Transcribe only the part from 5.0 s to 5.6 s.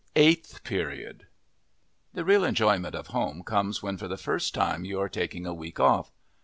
taking a